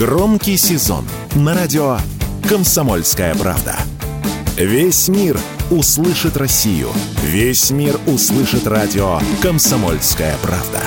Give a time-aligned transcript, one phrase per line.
[0.00, 1.98] Громкий сезон на радио
[2.48, 3.76] «Комсомольская правда».
[4.56, 5.38] Весь мир
[5.70, 6.88] услышит Россию.
[7.22, 10.80] Весь мир услышит радио «Комсомольская правда».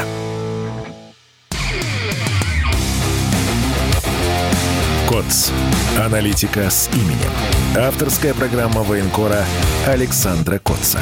[5.07, 5.51] КОЦ.
[5.99, 7.77] Аналитика с именем.
[7.77, 9.45] Авторская программа военкора
[9.85, 11.01] Александра Котца.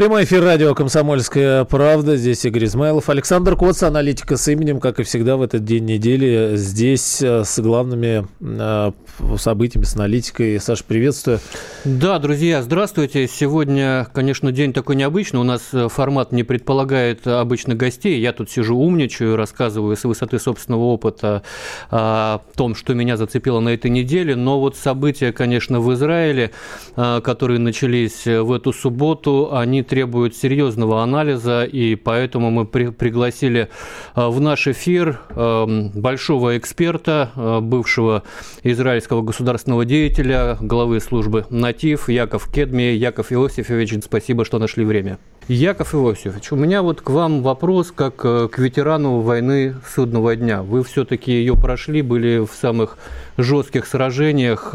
[0.00, 2.16] Прямой эфир радио «Комсомольская правда».
[2.16, 3.10] Здесь Игорь Измайлов.
[3.10, 6.52] Александр Коц, аналитика с именем, как и всегда в этот день недели.
[6.56, 8.92] Здесь э, с главными э,
[9.36, 10.58] событиями, с аналитикой.
[10.58, 11.38] Саша, приветствую.
[11.84, 13.28] Да, друзья, здравствуйте.
[13.28, 15.38] Сегодня, конечно, день такой необычный.
[15.38, 18.18] У нас э, формат не предполагает обычных гостей.
[18.22, 21.42] Я тут сижу умничаю, рассказываю с высоты собственного опыта
[21.90, 24.34] о том, что меня зацепило на этой неделе.
[24.34, 26.52] Но вот события, конечно, в Израиле,
[26.96, 33.68] которые начались в эту субботу, они требует серьезного анализа, и поэтому мы при, пригласили
[34.14, 38.22] э, в наш эфир эм, большого эксперта, э, бывшего
[38.62, 42.94] израильского государственного деятеля, главы службы «Натив» Яков Кедми.
[42.94, 45.18] Яков Иосифович, спасибо, что нашли время.
[45.48, 50.62] Яков Иосифович, у меня вот к вам вопрос, как э, к ветерану войны судного дня.
[50.62, 52.96] Вы все-таки ее прошли, были в самых
[53.36, 54.72] жестких сражениях.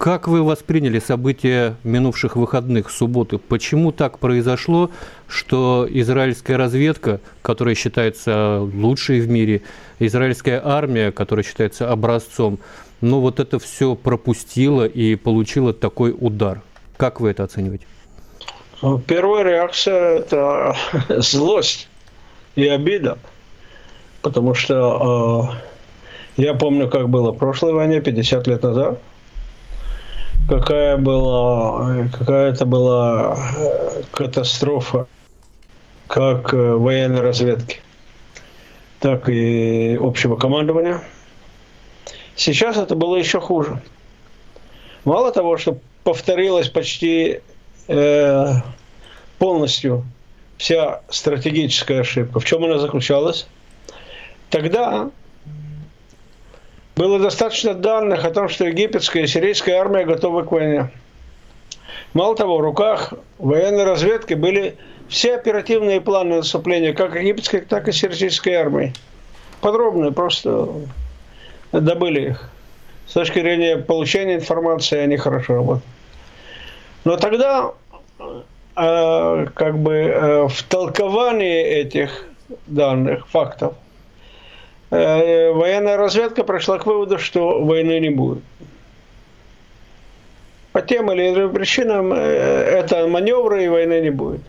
[0.00, 3.36] Как вы восприняли события минувших выходных, субботы?
[3.36, 4.90] Почему так произошло,
[5.28, 9.60] что израильская разведка, которая считается лучшей в мире,
[9.98, 12.60] израильская армия, которая считается образцом,
[13.02, 16.62] ну вот это все пропустила и получила такой удар?
[16.96, 17.84] Как вы это оцениваете?
[18.80, 20.76] Ну, первая реакция– это
[21.10, 21.90] злость
[22.56, 23.18] и обида,
[24.22, 25.50] потому что
[26.38, 28.98] э, я помню, как было в прошлой войне, 50 лет назад–
[30.48, 35.06] какая была, какая это была э, катастрофа
[36.06, 37.80] как э, военной разведки,
[38.98, 41.02] так и общего командования.
[42.34, 43.80] Сейчас это было еще хуже.
[45.04, 47.40] Мало того, что повторилась почти
[47.88, 48.46] э,
[49.38, 50.04] полностью
[50.56, 52.40] вся стратегическая ошибка.
[52.40, 53.46] В чем она заключалась?
[54.50, 55.10] Тогда
[57.00, 60.90] было достаточно данных о том, что египетская и сирийская армия готовы к войне.
[62.12, 64.76] Мало того, в руках военной разведки были
[65.08, 68.92] все оперативные планы наступления, как египетской, так и сирийской армии.
[69.62, 70.68] Подробные, просто
[71.72, 72.50] добыли их.
[73.06, 75.84] С точки зрения получения информации они хорошо работают.
[77.04, 77.72] Но тогда
[78.76, 82.26] э, как бы э, в толковании этих
[82.66, 83.72] данных, фактов–
[84.90, 88.42] военная разведка пришла к выводу, что войны не будет.
[90.72, 94.40] По тем или иным причинам э, это маневры и войны не будет.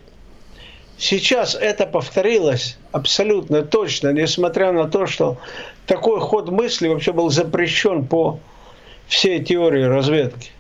[0.98, 5.38] Сейчас это повторилось абсолютно точно, несмотря на то, что
[5.88, 8.40] такой ход мысли вообще был запрещен по
[9.08, 10.52] всей теории разведки.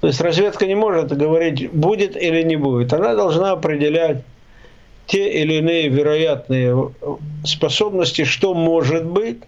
[0.00, 2.92] То есть разведка не может говорить, будет или не будет.
[2.94, 4.22] Она должна определять
[5.06, 6.92] те или иные вероятные
[7.44, 9.38] способности, что может быть.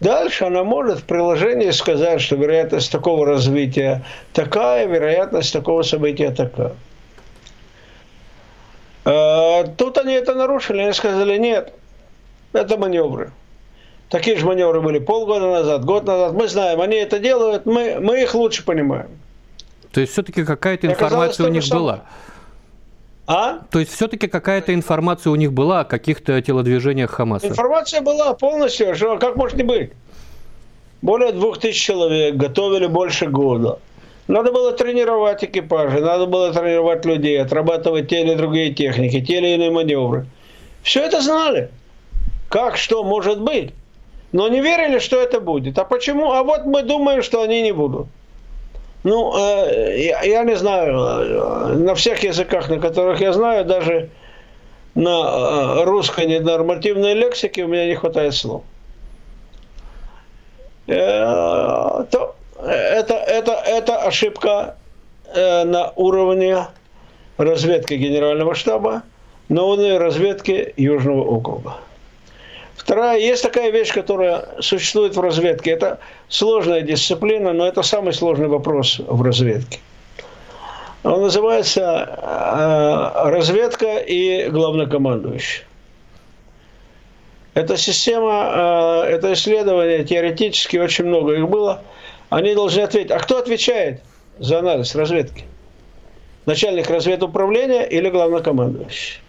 [0.00, 6.74] Дальше она может в приложении сказать, что вероятность такого развития такая, вероятность такого события такая.
[9.04, 11.72] А, тут они это нарушили, они сказали, нет,
[12.52, 13.32] это маневры.
[14.08, 16.32] Такие же маневры были полгода назад, год назад.
[16.32, 19.08] Мы знаем, они это делают, мы, мы их лучше понимаем.
[19.92, 22.04] То есть все-таки какая-то информация у них была?
[23.28, 23.58] А?
[23.70, 27.48] То есть все-таки какая-то информация у них была о каких-то телодвижениях Хамаса?
[27.48, 29.90] Информация была полностью, что как может не быть?
[31.02, 33.80] Более двух тысяч человек готовили больше года.
[34.28, 39.48] Надо было тренировать экипажи, надо было тренировать людей, отрабатывать те или другие техники, те или
[39.48, 40.26] иные маневры.
[40.82, 41.68] Все это знали.
[42.48, 43.74] Как, что может быть.
[44.32, 45.78] Но не верили, что это будет.
[45.78, 46.32] А почему?
[46.32, 48.06] А вот мы думаем, что они не будут.
[49.04, 54.10] Ну, э, я, я не знаю, э, на всех языках, на которых я знаю, даже
[54.94, 58.62] на э, русской ненормативной лексике у меня не хватает слов.
[60.86, 62.34] То
[62.64, 64.76] это, это, это ошибка
[65.34, 66.66] на уровне
[67.36, 69.02] разведки Генерального штаба,
[69.50, 71.74] на уровне разведки Южного округа.
[72.78, 75.72] Вторая, есть такая вещь, которая существует в разведке.
[75.72, 75.98] Это
[76.28, 79.80] сложная дисциплина, но это самый сложный вопрос в разведке.
[81.02, 85.64] Он называется э, разведка и главнокомандующий.
[87.54, 91.82] Эта система, э, это исследование, теоретически очень много их было.
[92.30, 94.02] Они должны ответить, а кто отвечает
[94.38, 95.44] за анализ разведки?
[96.46, 99.20] Начальник разведуправления или главнокомандующий?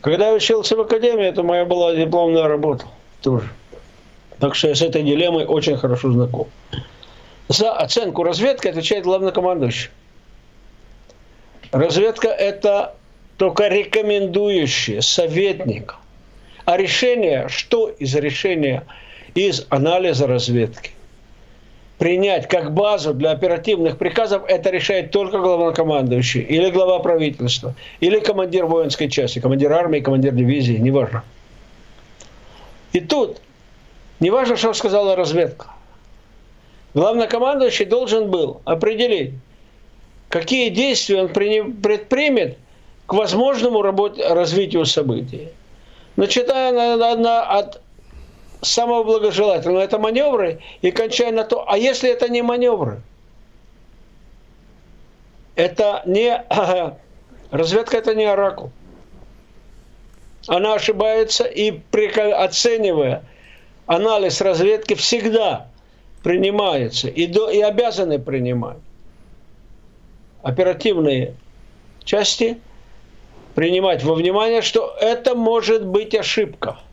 [0.00, 2.84] Когда я учился в академии, это моя была дипломная работа
[3.20, 3.48] тоже.
[4.38, 6.48] Так что я с этой дилеммой очень хорошо знаком.
[7.48, 9.90] За оценку разведки отвечает главнокомандующий.
[11.72, 12.94] Разведка– это
[13.36, 15.96] только рекомендующий советник.
[16.64, 18.84] А решение, что из решения,
[19.34, 20.90] из анализа разведки,
[21.98, 28.66] принять как базу для оперативных приказов, это решает только главнокомандующий, или глава правительства, или командир
[28.66, 31.24] воинской части, командир армии, командир дивизии, неважно.
[32.92, 33.38] И тут,
[34.20, 35.66] неважно, что сказала разведка,
[36.94, 39.34] главнокомандующий должен был определить,
[40.28, 42.58] какие действия он предпримет
[43.06, 45.48] к возможному работе, развитию событий.
[46.16, 47.80] Начиная на, на, на, от
[48.62, 53.00] самого благожелательного, это маневры, и кончая на то, а если это не маневры?
[55.54, 56.44] Это не...
[57.50, 58.70] разведка это не оракул.
[60.46, 61.80] Она ошибается и
[62.32, 63.22] оценивая
[63.86, 65.68] анализ разведки всегда
[66.22, 68.78] принимается и, до, и обязаны принимать
[70.42, 71.34] оперативные
[72.04, 72.58] части,
[73.54, 76.78] принимать во внимание, что это может быть ошибка–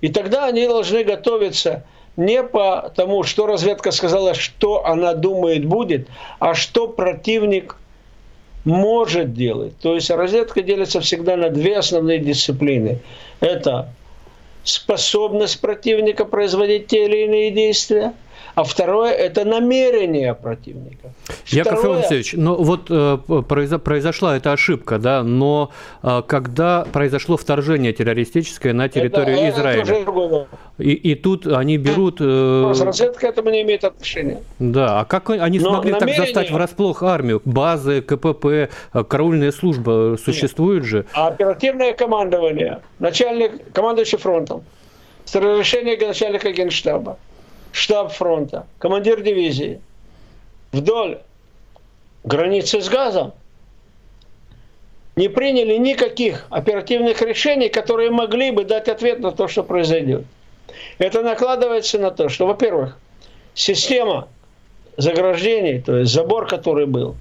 [0.00, 1.84] и тогда они должны готовиться
[2.16, 6.08] не по тому, что разведка сказала, что она думает будет,
[6.38, 7.76] а что противник
[8.64, 9.78] может делать.
[9.78, 12.98] То есть разведка делится всегда на две основные дисциплины.
[13.40, 13.88] Это
[14.64, 18.12] способность противника производить те или иные действия–
[18.54, 21.12] а второе– это намерение противника.
[21.46, 21.98] Яков второе...
[21.98, 25.70] Алексеевич, ну вот э, произошла эта ошибка, да, но
[26.02, 30.48] э, когда произошло вторжение террористическое на территорию это, Израиля, это
[30.78, 32.18] и, и тут они берут…
[32.20, 32.72] Э...
[32.78, 34.42] Разведка к этому не имеет отношения.
[34.58, 36.16] Да, а как они но смогли намерение...
[36.16, 37.42] так застать врасплох армию?
[37.44, 41.04] Базы, КПП, караульная служба существует же?
[41.12, 44.64] А оперативное командование, начальник, командующий фронтом,
[45.24, 47.18] с разрешения начальника генштаба,
[47.72, 49.80] штаб фронта, командир дивизии
[50.72, 51.20] вдоль
[52.24, 53.32] границы с газом
[55.16, 60.24] не приняли никаких оперативных решений, которые могли бы дать ответ на то, что произойдет.
[60.98, 62.96] Это накладывается на то, что, во-первых,
[63.54, 64.28] система
[64.96, 67.16] заграждений, то есть забор, который был,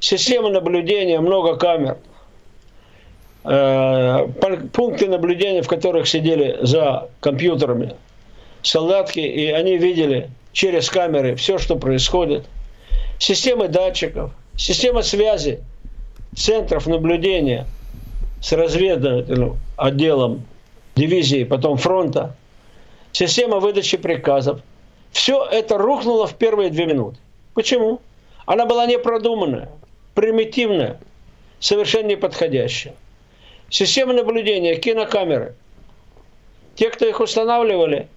[0.00, 1.98] система наблюдения, много камер,
[3.44, 4.28] э,
[4.72, 7.94] пункты наблюдения, в которых сидели за компьютерами
[8.62, 12.46] солдатки, и они видели через камеры все, что происходит.
[13.18, 15.60] Системы датчиков, система связи
[16.36, 17.66] центров наблюдения
[18.40, 20.44] с разведывательным отделом
[20.94, 22.36] дивизии, потом фронта,
[23.12, 24.60] система выдачи приказов.
[25.10, 27.18] Все это рухнуло в первые две минуты.
[27.54, 28.00] Почему?
[28.46, 29.68] Она была непродуманная,
[30.14, 31.00] примитивная,
[31.60, 32.94] совершенно неподходящая.
[33.70, 35.54] Система наблюдения, кинокамеры.
[36.76, 38.08] Те, кто их устанавливали,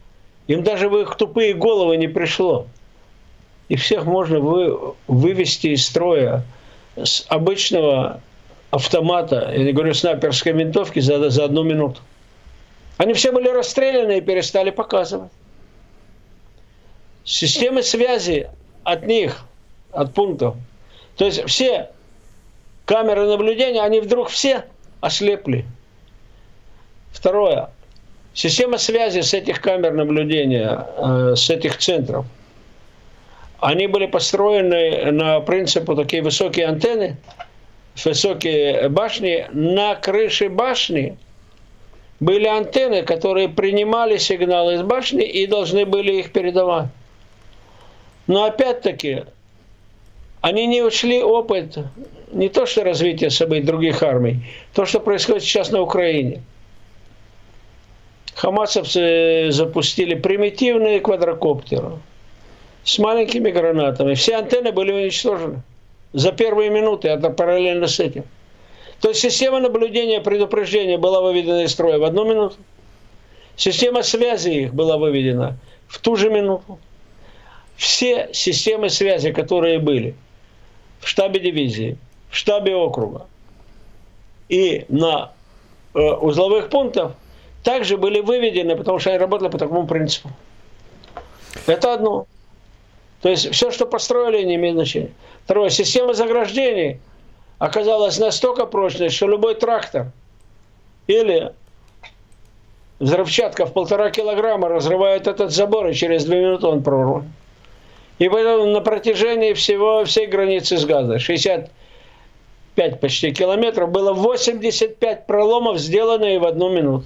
[0.47, 2.67] им даже в их тупые головы не пришло.
[3.69, 6.43] И всех можно вы, вывести из строя
[6.97, 8.21] с обычного
[8.69, 12.01] автомата, я не говорю снайперской винтовки, за, за одну минуту.
[12.97, 15.31] Они все были расстреляны и перестали показывать.
[17.23, 18.49] Системы связи
[18.83, 19.45] от них,
[19.91, 20.55] от пунктов.
[21.15, 21.91] То есть все
[22.85, 24.65] камеры наблюдения, они вдруг все
[25.01, 25.65] ослепли.
[27.11, 27.69] Второе.
[28.33, 32.25] Система связи с этих камер наблюдения, э, с этих центров,
[33.59, 37.17] они были построены на принципу такие высокие антенны,
[38.03, 39.47] высокие башни.
[39.51, 41.17] На крыше башни
[42.21, 46.87] были антенны, которые принимали сигналы из башни и должны были их передавать.
[48.27, 49.25] Но опять-таки,
[50.39, 51.77] они не учли опыт
[52.31, 54.37] не то что развития событий других армий,
[54.73, 56.41] то, что происходит сейчас на Украине–
[58.41, 61.99] Хамасовцы запустили примитивные квадрокоптеры
[62.83, 64.15] с маленькими гранатами.
[64.15, 65.61] Все антенны были уничтожены
[66.13, 68.23] за первые минуты, это параллельно с этим.
[68.99, 72.55] То есть система наблюдения предупреждения была выведена из строя в одну минуту.
[73.57, 75.55] Система связи их была выведена
[75.87, 76.79] в ту же минуту.
[77.75, 80.15] Все системы связи, которые были
[80.99, 81.95] в штабе дивизии,
[82.31, 83.27] в штабе округа
[84.49, 85.31] и на
[85.93, 87.11] э, узловых пунктах,
[87.63, 90.29] также были выведены, потому что они работали по такому принципу.
[91.67, 92.27] Это одно.
[93.21, 95.11] То есть все, что построили, не имеет значения.
[95.45, 96.99] Второе, система заграждений
[97.59, 100.11] оказалась настолько прочной, что любой трактор
[101.07, 101.53] или
[102.99, 107.31] взрывчатка в полтора килограмма разрывает этот забор, и через две минуты он прорван.
[108.17, 111.71] И поэтому на протяжении всего, всей границы с Газой, 60
[112.75, 117.05] 5 почти километров, было 85 проломов, сделанные в одну минуту.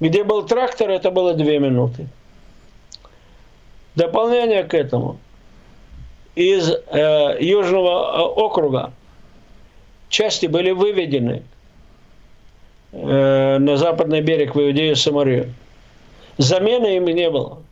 [0.00, 2.06] Где был трактор, это было 2 минуты.
[3.94, 5.18] Дополнение к этому.
[6.34, 8.92] Из э, Южного э, округа
[10.10, 11.42] части были выведены
[12.92, 15.54] э, на западный берег в Иудею Самарию.
[16.36, 17.62] Замены им не было.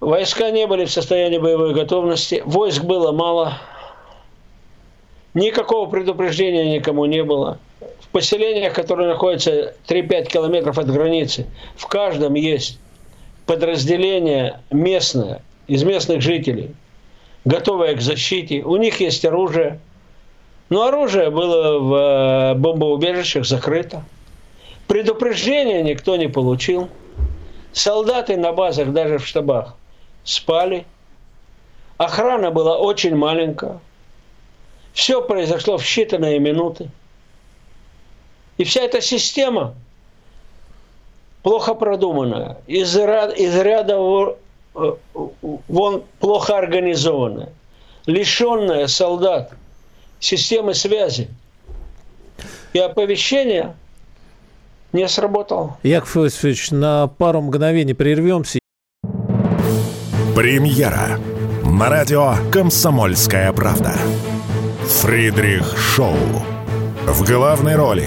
[0.00, 3.58] Войска не были в состоянии боевой готовности, войск было мало,
[5.34, 7.58] никакого предупреждения никому не было.
[8.12, 12.78] Поселениях, которые находятся 3-5 километров от границы, в каждом есть
[13.46, 16.74] подразделение местное, из местных жителей,
[17.44, 18.62] готовое к защите.
[18.62, 19.80] У них есть оружие.
[20.68, 24.04] Но оружие было в э, бомбоубежищах закрыто.
[24.88, 26.88] Предупреждения никто не получил.
[27.72, 29.76] Солдаты на базах, даже в штабах,
[30.24, 30.84] спали.
[31.96, 33.78] Охрана была очень маленькая.
[34.92, 36.90] Все произошло в считанные минуты.
[38.60, 39.74] И вся эта система
[41.42, 43.94] плохо продуманная, из ряда, из ряда
[44.74, 44.92] э,
[45.66, 47.54] вон плохо организованная,
[48.04, 49.54] лишенная солдат
[50.18, 51.30] системы связи
[52.74, 53.76] и оповещения
[54.92, 55.78] не сработало.
[55.82, 58.58] Яков Иосифович, на пару мгновений прервемся.
[60.36, 61.18] Премьера
[61.64, 63.94] на радио «Комсомольская правда».
[64.86, 66.14] Фридрих Шоу.
[67.06, 68.06] В главной роли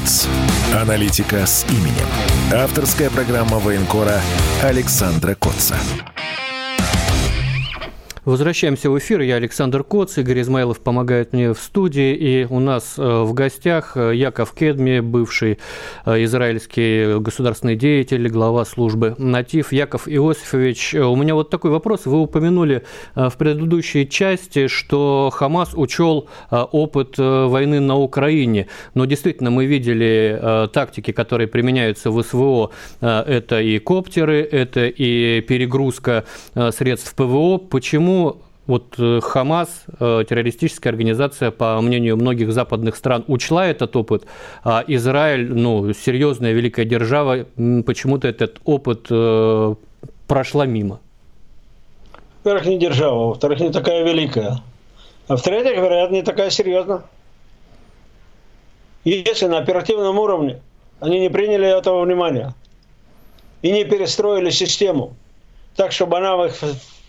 [0.00, 0.26] КОЦ.
[0.74, 2.06] Аналитика с именем.
[2.52, 4.20] Авторская программа военкора
[4.62, 5.76] Александра Котца.
[8.26, 9.22] Возвращаемся в эфир.
[9.22, 12.14] Я Александр Коц, Игорь Измайлов помогает мне в студии.
[12.14, 15.58] И у нас э, в гостях э, Яков Кедми, бывший
[16.04, 19.72] э, израильский государственный деятель, глава службы «Натив».
[19.72, 22.04] Яков Иосифович, у меня вот такой вопрос.
[22.04, 22.84] Вы упомянули
[23.14, 28.66] в предыдущей части, что Хамас учел опыт войны на Украине.
[28.92, 32.70] Но действительно мы видели тактики, которые применяются в СВО.
[33.00, 36.24] Это и коптеры, это и перегрузка
[36.54, 37.58] средств ПВО.
[37.58, 38.09] Почему
[38.66, 44.24] вот э, Хамас, э, террористическая организация, по мнению многих западных стран, учла этот опыт,
[44.64, 47.46] а Израиль, ну, серьезная великая держава,
[47.84, 49.74] почему-то этот опыт э,
[50.26, 51.00] прошла мимо?
[52.44, 54.62] Во-первых, не держава, во-вторых, не такая великая.
[55.28, 57.02] А в-третьих, вероятно, не такая серьезная.
[59.04, 60.60] Если на оперативном уровне
[61.00, 62.54] они не приняли этого внимания
[63.62, 65.14] и не перестроили систему
[65.76, 66.54] так, чтобы она в их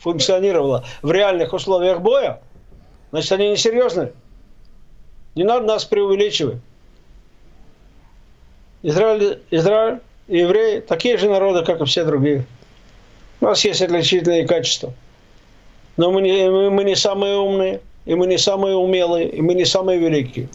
[0.01, 2.41] функционировала в реальных условиях боя,
[3.11, 4.11] значит, они несерьезны.
[5.35, 6.57] Не надо нас преувеличивать.
[8.81, 12.45] Израиль, Израиль и евреи такие же народы, как и все другие.
[13.39, 14.93] У нас есть отличительные качества.
[15.97, 19.53] Но мы не, мы, мы не самые умные, и мы не самые умелые, и мы
[19.53, 20.49] не самые великие.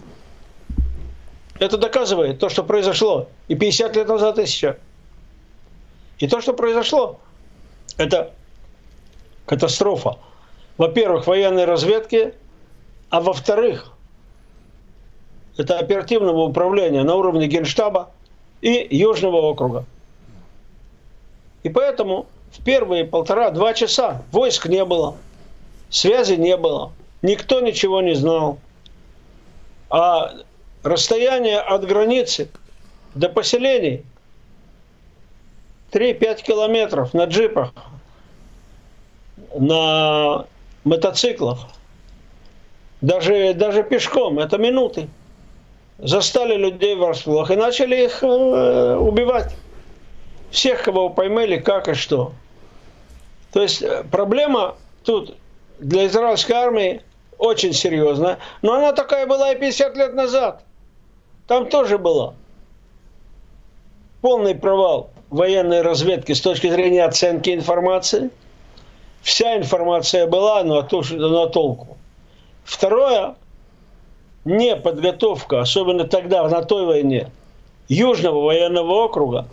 [1.60, 4.76] Это доказывает то, что произошло и 50 лет назад, и сейчас.
[6.18, 7.20] И то, что произошло,
[7.96, 8.32] это
[9.46, 10.18] катастрофа.
[10.76, 12.34] Во-первых, военной разведки,
[13.08, 13.92] а во-вторых,
[15.56, 18.10] это оперативного управления на уровне Генштаба
[18.60, 19.84] и Южного округа.
[21.62, 25.16] И поэтому в первые полтора-два часа войск не было,
[25.88, 28.58] связи не было, никто ничего не знал.
[29.88, 30.34] А
[30.82, 32.50] расстояние от границы
[33.14, 34.04] до поселений
[35.92, 37.72] 3-5 километров на джипах
[39.54, 40.46] на
[40.84, 41.66] мотоциклах,
[43.00, 45.08] даже, даже пешком, это минуты.
[45.98, 49.54] Застали людей врасплох и начали их э, убивать.
[50.50, 52.32] Всех, кого поймали, как и что.
[53.52, 55.34] То есть э, проблема тут
[55.78, 57.02] для израильской армии
[57.38, 60.62] очень серьезная, но она такая была и 50 лет назад.
[61.46, 62.34] Там тоже была.
[64.20, 68.30] Полный провал военной разведки с точки зрения оценки информации–
[69.26, 71.98] вся информация была, но, то, на толку.
[72.64, 73.34] Второе,
[74.44, 77.30] не подготовка, особенно тогда, на той войне,
[77.88, 79.46] Южного военного округа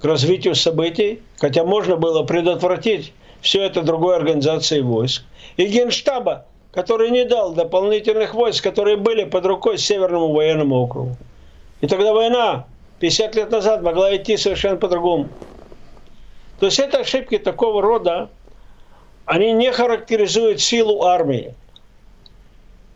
[0.00, 5.22] к развитию событий, хотя можно было предотвратить все это другой организацией войск.
[5.56, 11.16] И Генштаба который не дал дополнительных войск, которые были под рукой Северному военному округу.
[11.82, 12.64] И тогда война
[13.00, 15.28] 50 лет назад могла идти совершенно по-другому.
[16.58, 18.30] То есть это ошибки такого рода,
[19.24, 21.54] они не характеризуют силу армии,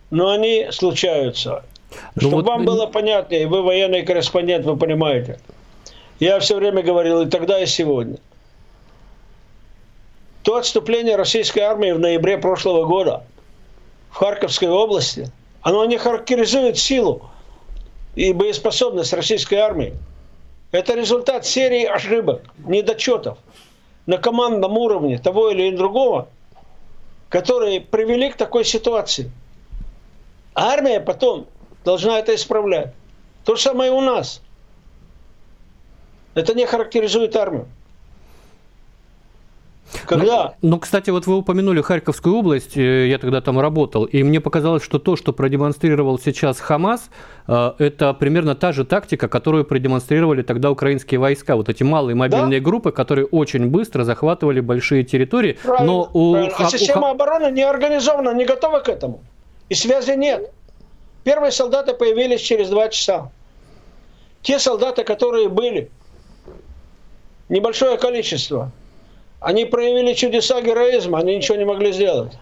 [0.09, 1.63] но они случаются.
[2.15, 2.45] Ну Чтобы вот...
[2.45, 5.39] вам было понятнее, вы военный корреспондент, вы понимаете.
[6.19, 8.17] Я все время говорил и тогда, и сегодня.
[10.43, 13.23] То отступление российской армии в ноябре прошлого года
[14.09, 15.29] в Харьковской области,
[15.61, 17.29] оно не характеризует силу
[18.15, 19.93] и боеспособность российской армии.
[20.71, 23.37] Это результат серии ошибок, недочетов
[24.07, 26.29] на командном уровне того или другого,
[27.29, 29.29] которые привели к такой ситуации.
[30.55, 31.45] Армия потом
[31.85, 32.93] должна это исправлять.
[33.45, 34.41] То же самое и у нас.
[36.33, 37.67] Это не характеризует армию.
[40.05, 40.55] Когда?
[40.61, 44.41] Ну, ну, кстати, вот вы упомянули Харьковскую область, э, я тогда там работал, и мне
[44.41, 47.09] показалось, что то, что продемонстрировал сейчас Хамас,
[47.47, 51.55] э, это примерно та же тактика, которую продемонстрировали тогда украинские войска.
[51.55, 52.65] Вот эти малые мобильные да?
[52.65, 55.57] группы, которые очень быстро захватывали большие территории.
[55.63, 56.55] Правильно, но у, правильно.
[56.57, 59.21] А система обороны не организована, не готова к этому.
[59.69, 60.51] И связи нет.
[61.23, 63.31] Первые солдаты появились через два часа.
[64.41, 65.89] Те солдаты, которые были,
[67.49, 68.71] небольшое количество–
[69.39, 72.33] они проявили чудеса героизма, они ничего не могли сделать.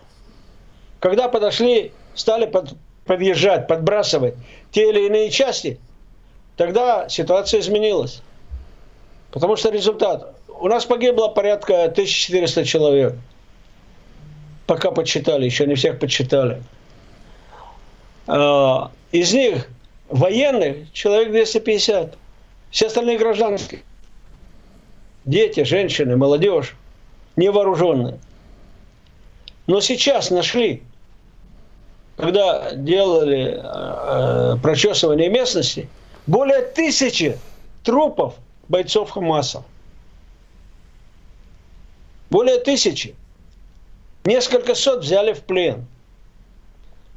[1.00, 2.74] Когда подошли, стали под,
[3.06, 4.36] подъезжать, подбрасывать
[4.72, 5.80] те или иные части,
[6.56, 8.22] тогда ситуация изменилась.
[9.32, 10.36] Потому что результат.
[10.48, 13.16] У нас погибло порядка 1400 человек.
[14.66, 16.64] Пока подсчитали, еще не всех подсчитали.
[18.26, 19.68] А, из них
[20.08, 22.18] военных человек 250.
[22.72, 23.82] Все остальные гражданские.
[25.26, 26.76] Дети, женщины, молодежь
[27.36, 28.20] невооруженные.
[29.68, 30.84] Но сейчас нашли,
[32.18, 35.90] когда делали э, прочесывание местности,
[36.28, 37.38] более тысячи
[37.84, 38.36] трупов
[38.68, 39.64] бойцов Хамаса.
[42.30, 43.16] Более тысячи.
[44.24, 45.86] Несколько сот взяли в плен.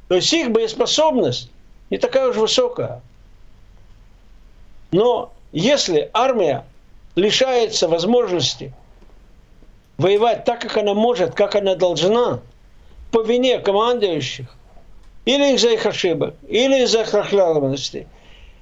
[0.07, 1.49] То есть их боеспособность
[1.89, 3.01] не такая уж высокая.
[4.91, 6.65] Но если армия
[7.15, 8.73] лишается возможности
[9.99, 12.39] воевать так, как она может, как она должна,
[13.11, 14.47] по вине командующих,
[15.25, 18.07] или из-за их ошибок, или из-за их охлядности,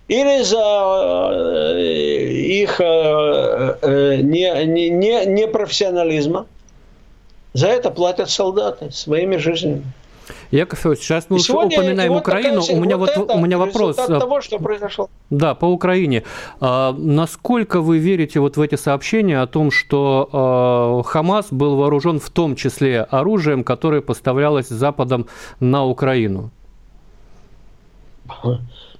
[0.07, 6.47] или из-за э, их э, э, не, не, непрофессионализма,
[7.53, 9.83] за это платят солдаты своими жизнями.
[10.51, 12.61] Яков Федорович, сейчас мы сегодня, упоминаем вот Украину.
[12.61, 13.95] Такая, у меня вот, вот у меня вопрос.
[13.95, 15.09] того, что произошло.
[15.29, 16.23] Да, по Украине.
[16.59, 22.19] А, насколько вы верите вот в эти сообщения о том, что а, Хамас был вооружен
[22.19, 25.27] в том числе оружием, которое поставлялось Западом
[25.59, 26.51] на Украину?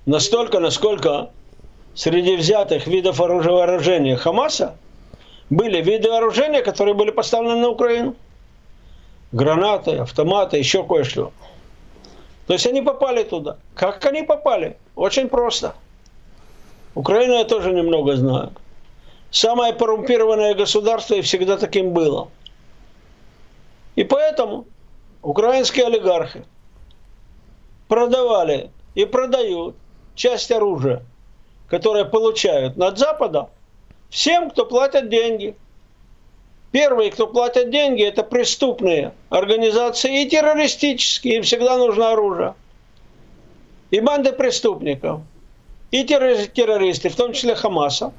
[0.05, 1.31] Настолько, насколько
[1.93, 4.75] среди взятых видов вооружения Хамаса
[5.49, 8.15] были виды вооружения, которые были поставлены на Украину
[9.37, 11.31] гранаты, автоматы, еще кое-что.
[12.47, 13.57] То есть они попали туда.
[13.75, 14.77] Как они попали?
[14.95, 15.75] Очень просто.
[16.95, 18.51] Украину я тоже немного знаю.
[19.29, 22.29] Самое коррумпированное государство и всегда таким было.
[23.95, 24.65] И поэтому
[25.21, 26.43] украинские олигархи
[27.87, 29.75] продавали и продают
[30.15, 31.03] часть оружия,
[31.67, 33.49] которое получают от Запада,
[34.09, 35.55] всем, кто платят деньги–
[36.71, 42.55] Первые, кто платят деньги, это преступные организации и террористические, им всегда нужно оружие.
[43.89, 45.21] И банды преступников,
[45.91, 48.11] и террористы, в том числе Хамаса,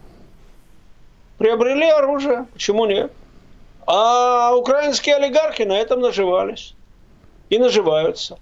[1.36, 2.46] приобрели оружие.
[2.52, 3.12] Почему нет?
[3.86, 6.74] А украинские олигархи на этом наживались.
[7.50, 8.38] И наживаются.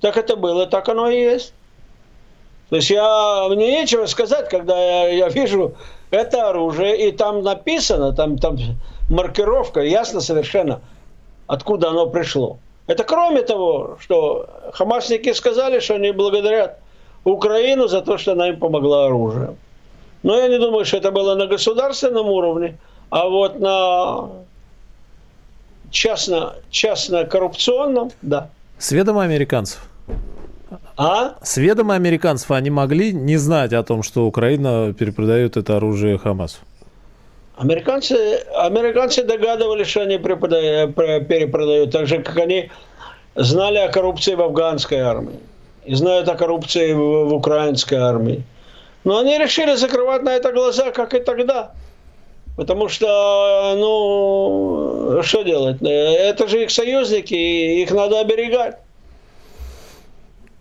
[0.00, 1.54] Так это было, так оно и есть.
[2.70, 5.74] То есть я, мне нечего сказать, когда я, я вижу
[6.10, 8.56] это оружие, и там написано, там, там
[9.12, 10.80] маркировка, ясно совершенно,
[11.46, 12.58] откуда оно пришло.
[12.86, 16.78] Это кроме того, что хамасники сказали, что они благодарят
[17.24, 19.56] Украину за то, что она им помогла оружием.
[20.22, 22.78] Но я не думаю, что это было на государственном уровне,
[23.10, 24.30] а вот на
[25.90, 28.48] частно, частно коррупционном, да.
[28.78, 29.84] С ведома американцев?
[30.96, 31.34] А?
[31.42, 36.58] С ведома американцев они могли не знать о том, что Украина перепродает это оружие Хамасу?
[37.56, 42.70] Американцы, американцы догадывались, что они перепродают, так же, как они
[43.34, 45.38] знали о коррупции в афганской армии
[45.84, 48.42] и знают о коррупции в, в украинской армии.
[49.04, 51.72] Но они решили закрывать на это глаза, как и тогда.
[52.56, 55.78] Потому что, ну, что делать?
[55.82, 58.76] Это же их союзники, их надо оберегать.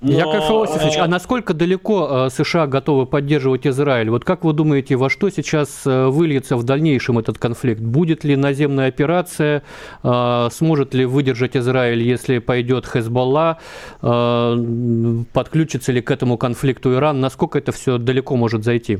[0.01, 0.11] Но...
[0.17, 4.09] Яков Иосифович, а насколько далеко США готовы поддерживать Израиль?
[4.09, 7.81] Вот как вы думаете, во что сейчас выльется в дальнейшем этот конфликт?
[7.81, 9.61] Будет ли наземная операция?
[10.01, 13.59] Сможет ли выдержать Израиль, если пойдет Хезболла?
[14.01, 17.19] Подключится ли к этому конфликту Иран?
[17.21, 18.97] Насколько это все далеко может зайти?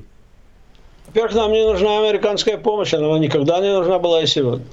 [1.08, 4.66] Во-первых, нам не нужна американская помощь, она никогда не нужна была и сегодня.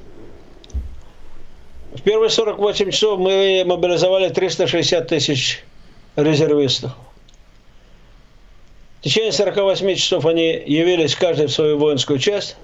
[1.95, 5.65] В первые 48 часов мы мобилизовали 360 тысяч
[6.19, 6.93] резервистов.
[9.01, 12.57] В течение 48 часов они явились каждый в свою воинскую часть,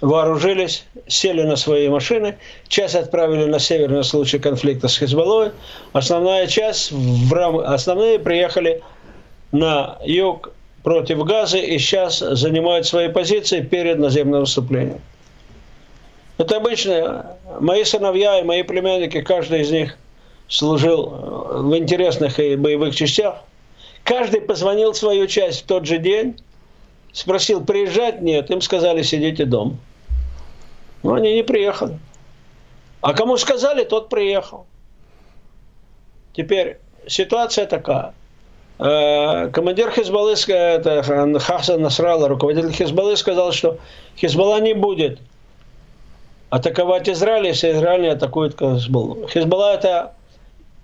[0.00, 2.36] вооружились, сели на свои машины,
[2.68, 5.50] часть отправили на север на случай конфликта с Хизбаллой,
[5.92, 7.58] основная часть, в рам...
[7.58, 8.82] основные приехали
[9.50, 10.52] на юг
[10.84, 15.00] против Газы и сейчас занимают свои позиции перед наземным выступлением.
[16.38, 19.98] Это обычно мои сыновья и мои племянники, каждый из них
[20.48, 23.42] служил э, в интересных и боевых частях.
[24.04, 26.36] Каждый позвонил в свою часть в тот же день,
[27.12, 28.20] спросил, приезжать?
[28.20, 29.76] Нет, им сказали, сидите дома.
[31.02, 31.98] Но они не приехали.
[33.00, 34.66] А кому сказали, тот приехал.
[36.34, 38.14] Теперь ситуация такая.
[38.78, 43.78] Э, командир Хизбаллы, это Хасан Насралла, руководитель Хизбаллы, сказал, что
[44.16, 45.18] Хизбалла не будет
[46.50, 49.26] атаковать Израиль, если Израиль не атакует Хизбаллу.
[49.28, 50.15] Хизбалла– это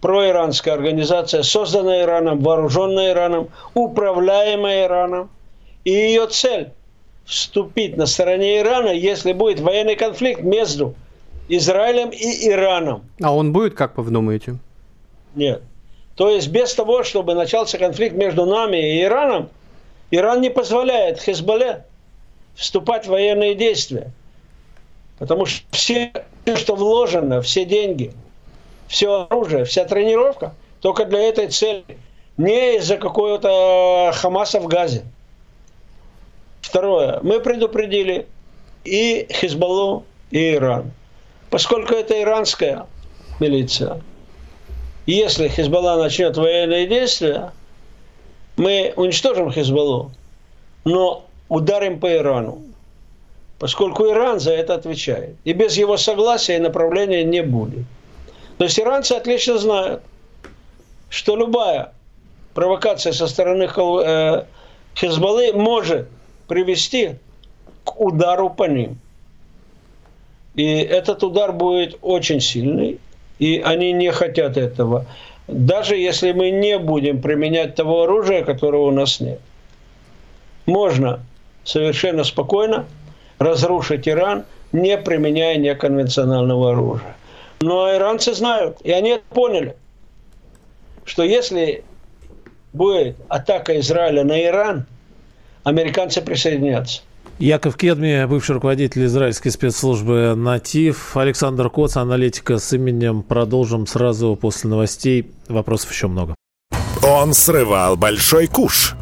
[0.02, 5.30] проиранская организация, созданная Ираном, вооруженная Ираном, управляемая Ираном.
[5.84, 6.70] И ее цель–
[7.24, 10.94] вступить на стороне Ирана, если будет военный конфликт между
[11.48, 13.04] Израилем и Ираном.
[13.22, 14.56] А он будет, как вы думаете?
[15.36, 15.62] Нет.
[16.16, 19.48] То есть без того, чтобы начался конфликт между нами и Ираном,
[20.10, 21.84] Иран не позволяет Хизбалле
[22.54, 24.10] вступать в военные действия.
[25.18, 26.12] Потому что все,
[26.56, 28.12] что вложено, все деньги,
[28.92, 31.82] все оружие, вся тренировка только для этой цели.
[32.36, 35.02] Не из-за какого-то Хамаса в Газе.
[36.60, 37.18] Второе.
[37.22, 38.26] Мы предупредили
[38.84, 40.92] и Хизбаллу, и Иран.
[41.48, 42.86] Поскольку это иранская
[43.40, 44.02] милиция,
[45.06, 47.52] если Хизбалла начнет военные действия,
[48.56, 50.10] мы уничтожим Хизбаллу,
[50.84, 52.60] но ударим по Ирану
[53.58, 55.36] поскольку Иран за это отвечает.
[55.44, 57.84] И без его согласия направления не будет.
[58.62, 60.02] То есть иранцы отлично знают,
[61.10, 61.94] что любая
[62.54, 64.44] провокация со стороны э,
[64.94, 66.06] Хизбаллы может
[66.46, 67.16] привести
[67.82, 68.98] к удару по ним.
[70.54, 73.00] И этот удар будет очень сильный,
[73.40, 75.06] и они не хотят этого.
[75.48, 79.40] Даже если мы не будем применять того оружия, которого у нас нет.
[80.66, 81.18] Можно
[81.64, 82.86] совершенно спокойно
[83.40, 87.16] разрушить Иран, не применяя неконвенционального оружия.
[87.62, 89.76] Но иранцы знают, и они поняли,
[91.04, 91.84] что если
[92.72, 94.86] будет атака Израиля на Иран,
[95.62, 97.02] американцы присоединятся.
[97.38, 101.16] Яков Кедми, бывший руководитель израильской спецслужбы «Натив».
[101.16, 103.22] Александр Коц, аналитика с именем.
[103.22, 105.30] Продолжим сразу после новостей.
[105.48, 106.34] Вопросов еще много.
[107.00, 108.96] Он срывал большой куш–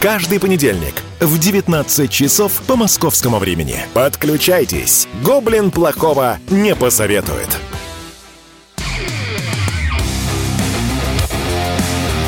[0.00, 3.76] Каждый понедельник в 19 часов по московскому времени.
[3.92, 5.06] Подключайтесь.
[5.22, 7.48] Гоблин плохого не посоветует.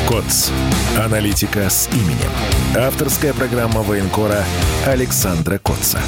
[0.07, 0.51] КОЦ.
[1.03, 2.29] Аналитика с именем.
[2.77, 4.45] Авторская программа военкора
[4.85, 5.99] Александра Котца.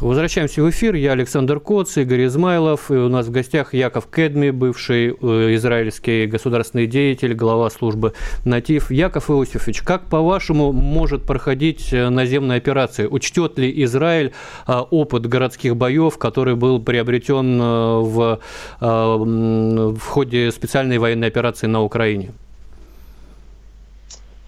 [0.00, 0.94] Возвращаемся в эфир.
[0.94, 2.90] Я Александр Коц, Игорь Измайлов.
[2.90, 8.12] И у нас в гостях Яков Кедми, бывший э, израильский государственный деятель, глава службы
[8.44, 8.90] «Натив».
[8.90, 13.08] Яков Иосифович, как, по-вашему, может проходить э, наземная операция?
[13.08, 14.32] Учтет ли Израиль
[14.68, 18.40] э, опыт городских боев, который был приобретен в,
[18.80, 22.32] в ходе специальной военной операции на Украине?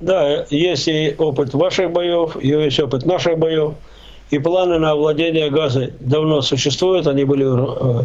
[0.00, 3.72] Да, есть и опыт ваших боев, и есть опыт наших боев–
[4.30, 8.04] и планы на овладение газой давно существуют, они были э,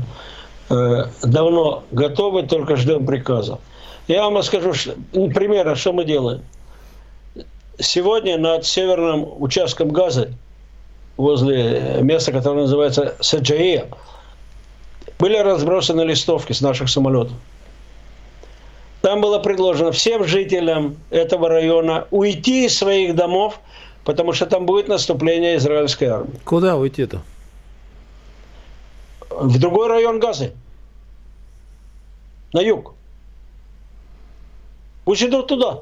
[0.69, 3.59] э, давно готовы, только ждем приказа.
[4.07, 6.41] Я вам скажу, что, примерно, что мы делаем.
[7.79, 10.29] Сегодня над северным участком газа,
[11.17, 13.87] возле места, которое называется Саджаия,
[15.19, 17.33] были разбросаны листовки с наших самолетов.
[19.01, 23.59] Там было предложено всем жителям этого района уйти из своих домов,
[24.05, 26.39] потому что там будет наступление израильской армии.
[26.45, 27.21] Куда уйти-то?
[29.29, 30.53] В другой район Газы.
[32.53, 32.93] На юг.
[35.05, 35.81] Пусть идут туда.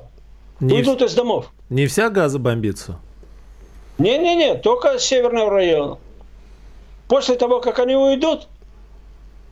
[0.59, 1.51] Не, Уйдут из домов.
[1.69, 2.97] не вся Газа бомбится?
[3.97, 5.97] Не-не-не, только северного района.
[7.07, 8.47] После того, как они уйдут,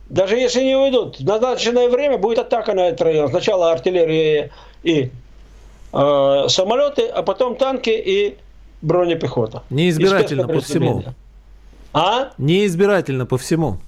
[0.08, 3.28] даже если не уйдут, в назначенное время будет атака на этот район.
[3.28, 4.50] Сначала артиллерия
[4.82, 5.10] и
[5.92, 8.38] э, самолеты, а потом танки и
[8.82, 9.62] бронепехота.
[9.70, 11.04] Неизбирательно по всему.
[11.92, 12.30] А?
[12.38, 13.78] Неизбирательно по всему.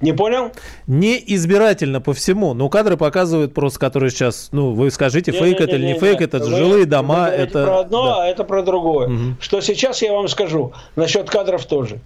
[0.00, 0.52] Не понял?
[0.86, 2.52] Неизбирательно по всему.
[2.52, 6.00] Ну, кадры показывают просто, которые сейчас, ну, вы скажите, фейк это или не Не-не-не-не.
[6.00, 7.64] фейк, это Вы- жилые вы дома, говорите это...
[7.64, 8.22] про одно, да.
[8.22, 9.08] а это про другое.
[9.08, 9.36] Мгм.
[9.40, 11.98] Что сейчас я вам скажу насчет кадров тоже.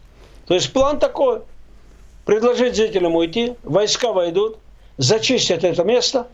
[0.46, 1.40] То есть план такой.
[2.27, 4.59] Предложить жителям уйти, войска войдут,
[4.99, 6.29] зачистят это место.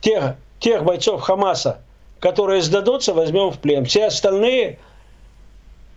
[0.00, 1.80] Тех, тех бойцов Хамаса,
[2.24, 3.84] которые сдадутся, возьмем в плен.
[3.84, 4.78] Все остальные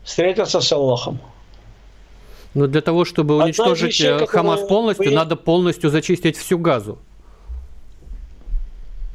[0.03, 1.19] встретятся с Аллахом.
[2.53, 6.59] Но для того, чтобы Одна уничтожить вещей, э, Хамас полностью, вы- надо полностью зачистить всю
[6.59, 6.97] газу.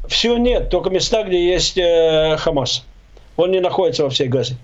[0.09, 2.83] Все нет, только места, где есть э, Хамас.
[3.37, 4.57] Он не находится во всей Газе.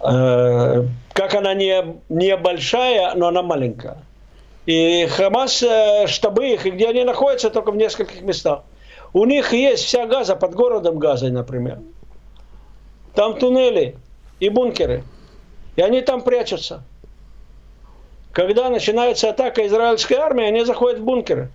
[0.00, 3.98] Э, как она не, не большая, но она маленькая.
[4.64, 8.62] И Хамас, э, штабы их, и где они находятся, только в нескольких местах.
[9.12, 11.80] У них есть вся Газа под городом Газой, например.
[13.14, 13.96] Там туннели
[14.40, 15.04] и бункеры.
[15.76, 16.82] И они там прячутся.
[18.32, 21.50] Когда начинается атака израильской армии, они заходят в бункеры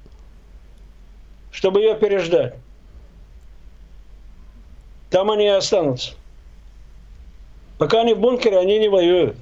[1.57, 2.53] чтобы ее переждать.
[5.09, 6.13] Там они и останутся.
[7.79, 9.37] Пока они в бункере, они не воюют.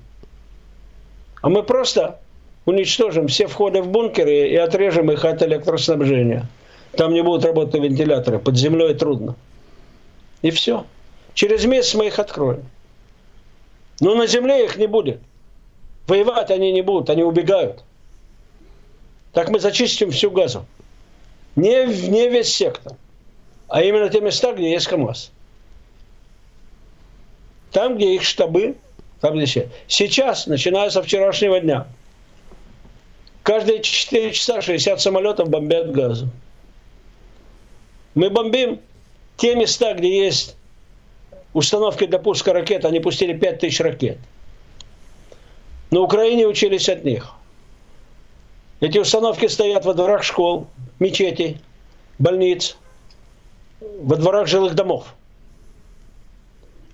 [1.42, 2.20] А мы просто
[2.66, 6.48] уничтожим все входы в бункеры и отрежем их от электроснабжения.
[6.98, 9.36] Там не будут работать вентиляторы, под землей трудно.
[10.42, 10.86] И все.
[11.34, 12.66] Через месяц мы их откроем.
[14.00, 15.20] Но на земле их не будет.
[16.08, 17.84] Воевать они не будут, они убегают.
[19.34, 20.66] Так мы зачистим всю газу.
[21.56, 22.94] Не, не весь сектор,
[23.68, 25.32] а именно те места, где есть КАМАЗ.
[27.72, 28.76] Там, где их штабы,
[29.22, 29.70] там, где все.
[29.88, 31.88] Сейчас, начиная со вчерашнего дня,
[33.44, 36.30] каждые 4 часа 60 самолетов бомбят газу.
[38.16, 38.80] Мы бомбим
[39.38, 40.56] те места, где есть
[41.54, 44.18] установки для пуска ракет, они пустили 5000 ракет.
[45.92, 47.34] На Украине учились от них.
[48.80, 50.68] Эти установки стоят во дворах школ,
[51.00, 51.60] мечетей,
[52.18, 52.78] больниц,
[53.80, 55.14] во дворах жилых домов.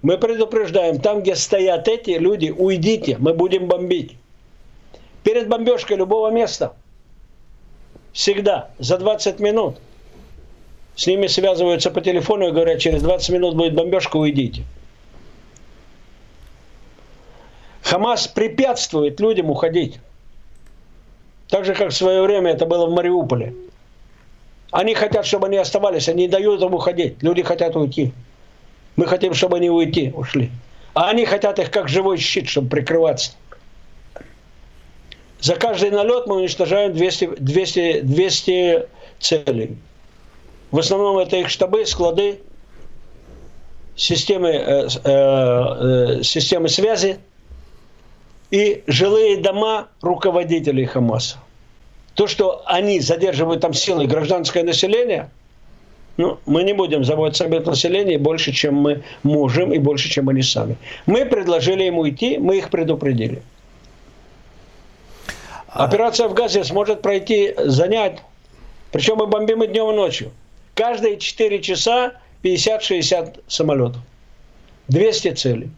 [0.02, 4.16] Мы предупреждаем, там, где стоят эти люди, уйдите, мы будем бомбить.
[5.24, 6.74] Перед бомбежкой любого места,
[8.12, 9.78] всегда, за 20 минут,
[11.02, 14.62] с ними связываются по телефону и говорят, через 20 минут будет бомбежка, уйдите.
[17.82, 20.00] Хамас препятствует людям уходить.
[21.48, 23.56] Так же, как в свое время это было в Мариуполе.
[24.70, 27.24] Они хотят, чтобы они оставались, они дают им уходить.
[27.24, 28.14] Люди хотят уйти.
[28.96, 30.52] Мы хотим, чтобы они уйти, ушли.
[30.94, 33.32] А они хотят их как живой щит, чтобы прикрываться.
[35.40, 38.86] За каждый налет мы уничтожаем 200, 200, 200
[39.20, 39.78] целей.
[40.72, 42.40] В основном это их штабы, склады,
[43.96, 47.20] системы, э, э, э, системы связи
[48.52, 51.38] и жилые дома руководителей Хамаса.
[52.16, 55.30] То, что они задерживают там силой гражданское население,
[56.18, 60.30] ну, мы не будем заботиться об этом населении больше, чем мы можем и больше, чем
[60.30, 60.78] они сами.
[61.06, 63.42] Мы предложили им уйти, мы их предупредили.
[65.68, 68.20] Операция в Газе сможет пройти, занять,
[68.92, 70.32] причем мы бомбим и днем, и ночью.
[70.76, 74.02] Каждые 4 часа 50-60 самолетов.
[74.88, 75.70] 200 целей.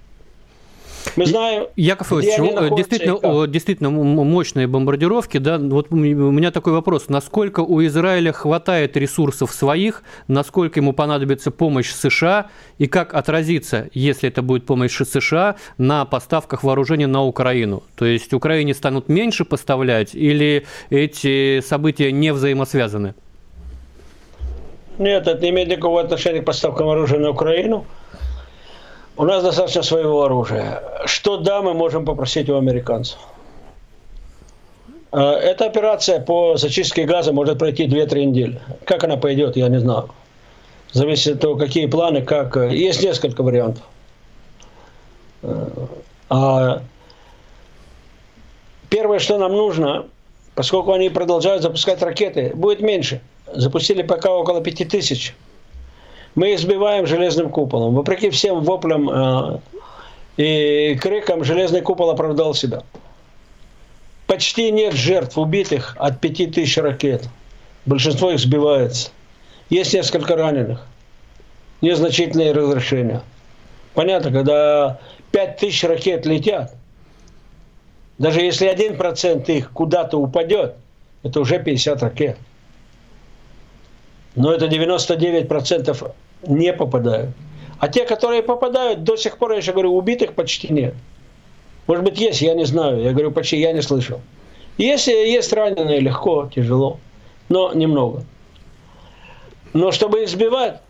[1.15, 6.51] Мы знаем, Яков Ильич, находятся действительно, действительно мощные бомбардировки, да, вот у меня у меня
[6.51, 13.13] такой вопрос, насколько у Израиля хватает ресурсов своих, насколько ему понадобится помощь США, и как
[13.13, 17.83] отразится, если это будет помощь США, на поставках вооружения на Украину?
[17.95, 23.13] То есть Украине станут меньше поставлять, или эти события не взаимосвязаны?
[24.97, 27.85] Нет, это не имеет никакого отношения к поставкам оружия на Украину.
[29.17, 30.83] У нас достаточно своего оружия.
[31.05, 33.17] Что да, мы можем попросить у американцев.
[35.13, 38.61] эта операция по зачистке газа может пройти 2-3 недели.
[38.85, 40.09] Как она пойдет, я не знаю.
[40.91, 42.55] Зависит от того, какие планы, как.
[42.55, 43.83] Есть несколько вариантов.
[46.29, 46.81] А
[48.89, 50.05] первое, что нам нужно,
[50.55, 53.21] поскольку они продолжают запускать ракеты, будет меньше.
[53.55, 55.35] Запустили пока около 5000.
[56.35, 57.93] Мы их сбиваем железным куполом.
[57.93, 59.59] Вопреки всем воплям э,
[60.37, 62.83] и крикам, железный купол оправдал себя.
[64.25, 67.29] Почти нет жертв убитых от 5000 ракет.
[67.85, 69.11] Большинство их сбивается.
[69.69, 70.85] Есть несколько раненых.
[71.81, 73.21] Незначительные разрешения.
[73.93, 74.99] Понятно, когда
[75.31, 76.73] 5000 ракет летят,
[78.17, 80.75] даже если 1% их куда-то упадет,
[81.23, 82.37] это уже 50 ракет.
[84.35, 86.11] Но это 99%
[86.47, 87.29] не попадают.
[87.79, 90.93] А те, которые попадают, до сих пор, я еще говорю, убитых почти нет.
[91.87, 93.01] Может быть, есть, я не знаю.
[93.01, 94.21] Я говорю, почти я не слышал.
[94.77, 96.99] Если есть раненые, легко, тяжело,
[97.49, 98.23] но немного.
[99.73, 100.81] Но чтобы избивать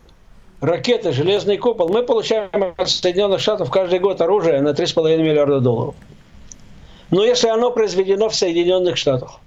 [0.60, 5.94] ракеты, железный купол, мы получаем от Соединенных Штатов каждый год оружие на 3,5 миллиарда долларов.
[7.10, 9.40] Но если оно произведено в Соединенных Штатах.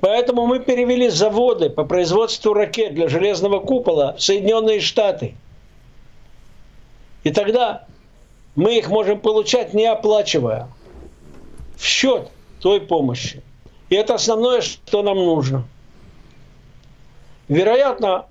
[0.00, 5.34] Поэтому мы перевели заводы по производству ракет для железного купола в Соединенные Штаты.
[7.22, 7.84] И тогда
[8.56, 10.68] мы их можем получать не оплачивая
[11.76, 12.28] в счет
[12.60, 13.42] той помощи.
[13.90, 15.64] И это основное, что нам нужно.
[17.48, 18.26] Вероятно,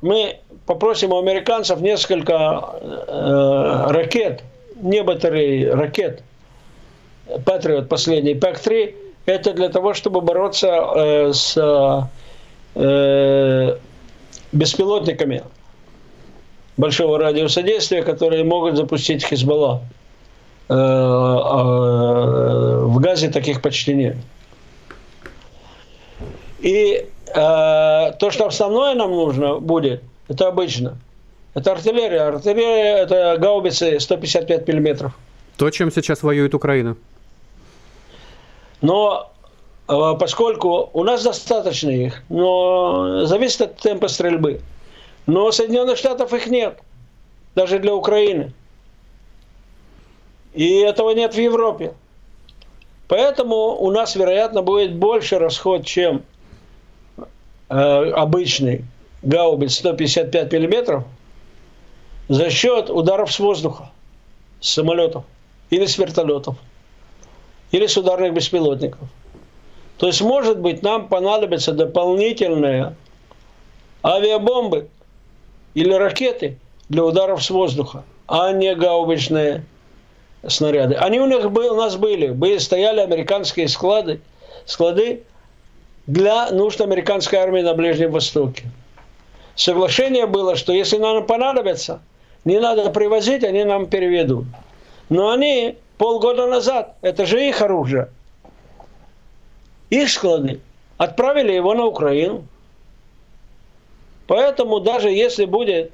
[0.00, 4.44] мы попросим у американцев несколько э, ракет,
[4.76, 6.22] не батареи, ракет,
[7.44, 11.56] Патриот последний, ПАК-3, это для того, чтобы бороться э, с
[12.74, 13.76] э,
[14.52, 15.42] беспилотниками
[16.76, 19.82] большого радиуса действия, которые могут запустить Хизбалла.
[20.68, 20.76] Э, э,
[22.84, 24.16] в Газе таких почти нет.
[26.60, 30.96] И э, то, что основное нам нужно будет, это обычно.
[31.54, 32.28] Это артиллерия.
[32.28, 35.12] Артиллерия– это гаубицы 155 миллиметров.
[35.56, 36.96] То, чем сейчас воюет Украина.
[38.80, 39.30] Но
[39.86, 44.60] поскольку у нас достаточно их, но зависит от темпа стрельбы.
[45.26, 46.78] Но Соединенных Штатов их нет,
[47.54, 48.52] даже для Украины.
[50.54, 51.94] И этого нет в Европе.
[53.08, 56.22] Поэтому у нас, вероятно, будет больше расход, чем
[57.68, 58.84] э, обычный
[59.22, 61.04] гаубиц 155 миллиметров
[62.28, 63.90] за счет ударов с воздуха,
[64.60, 65.24] с самолетов
[65.70, 66.56] или с вертолетов,
[67.70, 69.08] или с ударных беспилотников.
[69.98, 72.94] То есть, может быть, нам понадобятся дополнительные
[74.04, 74.88] авиабомбы
[75.74, 79.64] или ракеты для ударов с воздуха, а не гаубичные
[80.46, 80.94] снаряды.
[80.94, 84.20] Они у, них у нас были, были, стояли американские склады,
[84.64, 85.22] склады
[86.06, 88.64] для нужд американской армии на Ближнем Востоке.
[89.56, 92.00] Соглашение было, что если нам понадобится,
[92.44, 94.44] не надо привозить, они нам переведут.
[95.08, 98.10] Но они полгода назад, это же их оружие,
[99.90, 100.60] их склады,
[100.98, 102.44] отправили его на Украину.
[104.26, 105.92] Поэтому даже если будет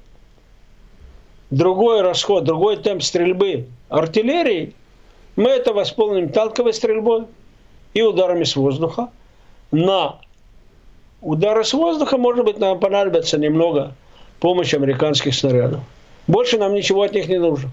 [1.50, 4.74] другой расход, другой темп стрельбы артиллерии,
[5.36, 7.26] мы это восполним танковой стрельбой
[7.94, 9.10] и ударами с воздуха.
[9.70, 10.18] На
[11.20, 13.94] удары с воздуха, может быть, нам понадобится немного
[14.40, 15.80] помощи американских снарядов.
[16.26, 17.70] Больше нам ничего от них не нужно.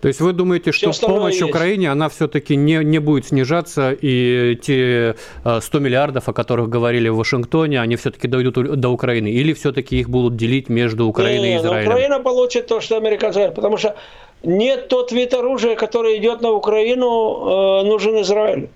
[0.00, 1.42] То есть вы думаете, что помощь есть.
[1.42, 7.10] Украине, она все-таки не, не будет снижаться, и те 100 э, миллиардов, о которых говорили
[7.10, 9.28] в Вашингтоне, они все-таки дойдут до Украины?
[9.28, 11.90] Или все-таки их будут делить между Украиной не, и Израилем?
[11.90, 13.94] Украина получит то, что американцы потому что
[14.42, 18.70] нет тот вид оружия, который идет на Украину, э, нужен Израилю.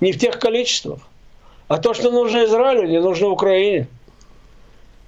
[0.00, 0.98] Не в тех количествах.
[1.68, 3.88] А то, что нужно Израилю, не нужно Украине.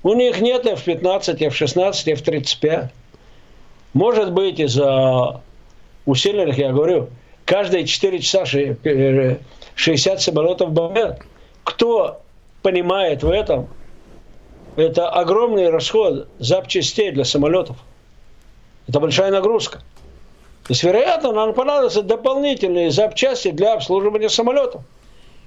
[0.02, 2.88] У них нет F-15, F-16, F-35.
[3.92, 5.42] Может быть, из-за
[6.06, 7.08] усиленных, я говорю,
[7.44, 8.44] каждые 4 часа
[9.74, 11.22] 60 самолетов бомбят.
[11.64, 12.20] Кто
[12.62, 13.68] понимает в этом,
[14.76, 17.76] это огромный расход запчастей для самолетов.
[18.88, 19.78] Это большая нагрузка.
[20.64, 24.82] То есть, вероятно, нам понадобятся дополнительные запчасти для обслуживания самолетов.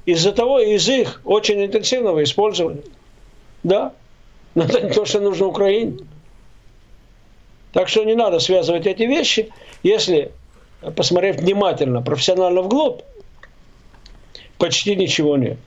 [0.06, 2.84] Из-за того, из их очень интенсивного использования.
[3.64, 3.93] Да,
[4.56, 5.99] но это не то, что нужно Украине.
[7.72, 9.49] Так что не надо связывать эти вещи.
[9.82, 10.32] Если
[10.91, 13.01] посмотрев внимательно, профессионально вглубь,
[14.57, 15.57] почти ничего нет.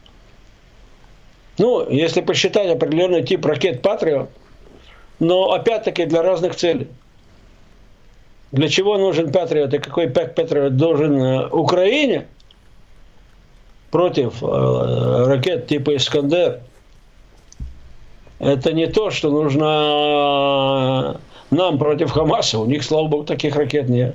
[1.59, 4.29] Ну, если посчитать определенный тип ракет Патриот,
[5.19, 6.89] но опять-таки для разных целей.
[8.53, 12.27] Для чего нужен Патриот и какой Патриот должен э, Украине?
[13.91, 16.61] против э, ракет типа «Искандер»,
[18.39, 21.19] это не то, что нужно
[21.51, 22.59] нам против Хамаса.
[22.59, 24.15] У них, слава богу, таких ракет нет.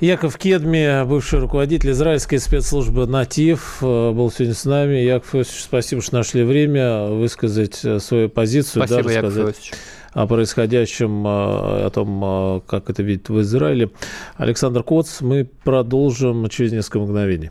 [0.00, 4.96] Яков Кедми, бывший руководитель израильской спецслужбы «Натив», э, был сегодня с нами.
[4.96, 8.84] Яков Иосифович, спасибо, что нашли время высказать э, свою позицию.
[8.84, 9.72] Спасибо, да, Яков Иосифович
[10.12, 13.90] о происходящем, э, о том, как это видит в Израиле.
[14.36, 17.50] Александр Коц, мы продолжим через несколько мгновений.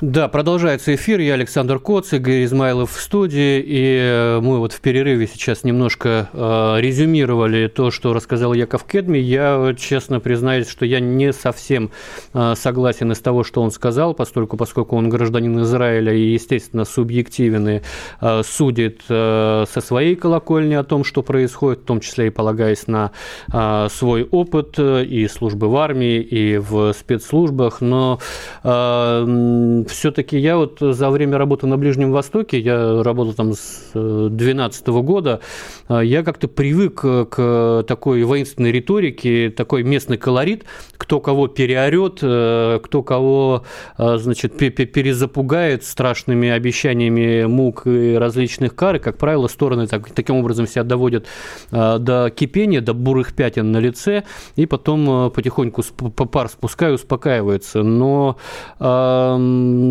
[0.00, 1.18] Да, продолжается эфир.
[1.18, 3.60] Я Александр Коц, Игорь Измайлов в студии.
[3.60, 9.18] И э, мы вот в перерыве сейчас немножко э, резюмировали то, что рассказал Яков Кедми.
[9.18, 11.90] Я честно признаюсь, что я не совсем
[12.32, 17.68] э, согласен из того, что он сказал, поскольку, поскольку он гражданин Израиля и, естественно, субъективен
[17.68, 17.80] и
[18.20, 22.86] э, судит э, со своей колокольни о том, что происходит, в том числе и полагаясь
[22.86, 23.10] на
[23.52, 27.80] э, свой опыт э, и службы в армии, и в спецслужбах.
[27.80, 28.20] Но
[28.62, 34.88] э, все-таки я вот за время работы на Ближнем Востоке, я работал там с 2012
[34.88, 35.40] э, года,
[35.88, 40.64] э, я как-то привык к такой воинственной риторике, такой местный колорит,
[40.96, 43.64] кто кого переорет, э, кто кого,
[43.96, 50.66] значит, перезапугает страшными обещаниями мук и различных кар, и, как правило, стороны так, таким образом
[50.66, 51.26] себя доводят
[51.70, 54.24] до кипения, до бурых пятен на лице,
[54.56, 57.82] и потом потихоньку пар спуская, успокаивается.
[57.82, 58.36] Но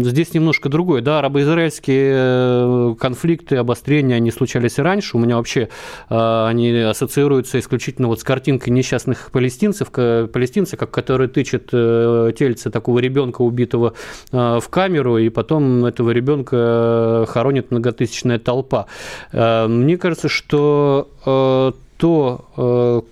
[0.04, 1.02] здесь немножко другое.
[1.02, 5.18] Да, арабо-израильские э, конфликты, обострения, они случались и раньше.
[5.18, 5.70] У меня вообще
[6.10, 12.70] э, они ассоциируются исключительно вот с картинкой несчастных палестинцев, палестинца, как который тычет э, тельце
[12.70, 13.94] такого ребенка, убитого
[14.32, 18.88] в камеру, и потом этого ребенка хоронит многотысячная толпа.
[19.32, 21.10] Мне кажется, что
[21.98, 23.04] то,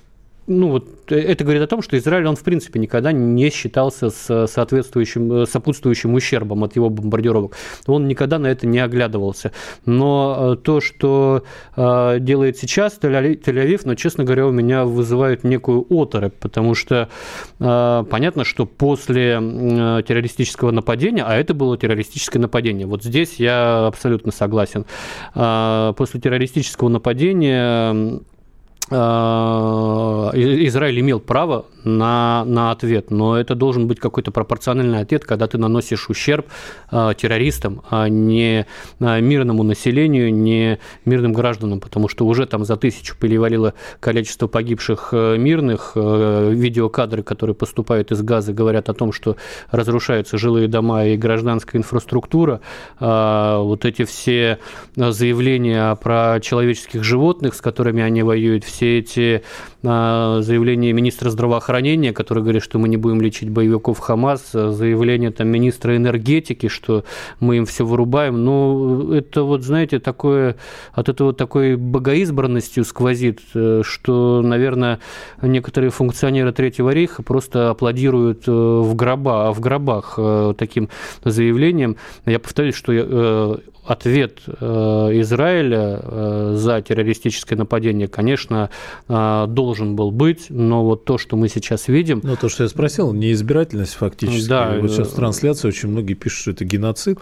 [0.47, 4.47] ну вот это говорит о том, что Израиль, он в принципе никогда не считался с
[4.47, 7.55] соответствующим, сопутствующим ущербом от его бомбардировок.
[7.87, 9.51] Он никогда на это не оглядывался.
[9.85, 11.43] Но э, то, что
[11.75, 17.09] э, делает сейчас Тель-Авив, но, честно говоря, у меня вызывает некую оторопь, потому что
[17.59, 24.31] э, понятно, что после террористического нападения, а это было террористическое нападение, вот здесь я абсолютно
[24.31, 24.85] согласен,
[25.33, 28.19] после террористического нападения Э,
[28.87, 35.57] Израиль имел право на, на ответ, но это должен быть какой-то пропорциональный ответ, когда ты
[35.57, 36.47] наносишь ущерб
[36.91, 38.65] э, террористам, а не
[38.99, 45.13] э, мирному населению, не мирным гражданам, потому что уже там за тысячу перевалило количество погибших
[45.13, 45.93] мирных.
[45.95, 49.35] Видеокадры, которые поступают из Газа, говорят о том, что
[49.71, 52.61] разрушаются жилые дома и гражданская инфраструктура.
[52.99, 54.59] Вот эти все
[54.95, 59.43] заявления про человеческих животных, с которыми они воюют, все эти
[59.83, 65.47] а, заявления министра здравоохранения, который говорит, что мы не будем лечить боевиков Хамас, заявление там,
[65.47, 67.05] министра энергетики, что
[67.39, 68.43] мы им все вырубаем.
[68.43, 70.57] Ну, это вот, знаете, такое,
[70.91, 74.99] от этого такой богоизбранностью сквозит, э, что, наверное,
[75.41, 80.89] некоторые функционеры Третьего рейха просто аплодируют э, в, гроба, в гробах э, таким
[81.23, 81.95] заявлением.
[82.25, 88.69] Я повторюсь, что ответ Израиля за террористическое нападение, конечно,
[89.07, 92.21] должен должен был быть, но вот то, что мы сейчас видим...
[92.23, 94.47] Ну, то, что я спросил, неизбирательность фактически.
[94.47, 94.77] Да.
[94.79, 97.19] Вот сейчас в трансляции очень многие пишут, что это геноцид,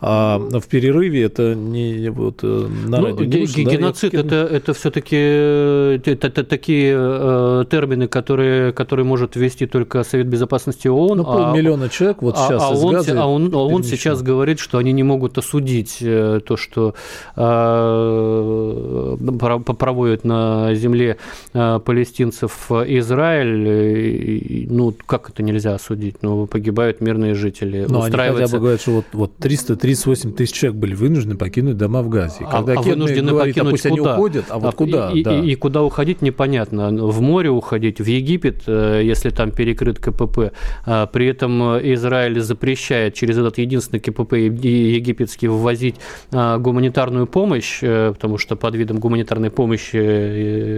[0.00, 5.16] а в перерыве это не вот э, на ну, вышло, Геноцид да, это, это все-таки
[5.18, 11.18] э, это, это такие э, термины, которые, которые может ввести только Совет Безопасности ООН.
[11.18, 13.82] Ну, полмиллиона а, человек вот сейчас а, а из он, Газа а он, а он
[13.82, 16.94] сейчас говорит, что они не могут осудить то, что
[17.36, 19.16] э,
[19.78, 21.18] проводят на земле
[21.52, 26.22] э, палестинцев Израиль, ну, как это нельзя осудить?
[26.22, 27.86] Ну, погибают мирные жители.
[27.88, 28.36] Но устраивается...
[28.36, 32.08] они хотя бы говорят, что вот, вот 338 тысяч человек были вынуждены покинуть дома в
[32.08, 32.36] Газе.
[32.40, 34.02] И когда а, а вынуждены говорит, покинуть а пусть куда?
[34.02, 35.10] они уходят, а вот а, куда?
[35.12, 35.38] И, да.
[35.38, 36.90] и, и куда уходить, непонятно.
[36.90, 40.52] В море уходить, в Египет, э, если там перекрыт КПП.
[40.86, 45.93] А при этом Израиль запрещает через этот единственный КПП египетский ввозить
[46.30, 49.96] гуманитарную помощь, э, потому что под видом гуманитарной помощи